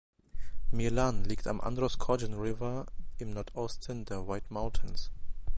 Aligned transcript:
Milan 0.71 1.25
liegt 1.25 1.45
am 1.47 1.61
Androscoggin 1.61 2.33
River 2.33 2.87
im 3.19 3.35
Nordosten 3.35 4.03
der 4.05 4.27
White 4.27 4.51
Mountains. 4.51 5.11